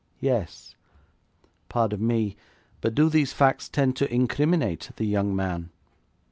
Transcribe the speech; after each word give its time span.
'Yes.' 0.19 0.73
'Pardon 1.69 2.07
me, 2.07 2.35
but 2.81 2.95
do 2.95 3.07
these 3.07 3.33
facts 3.33 3.69
tend 3.69 3.95
to 3.97 4.11
incriminate 4.11 4.89
the 4.95 5.05
young 5.05 5.35
man?' 5.35 5.69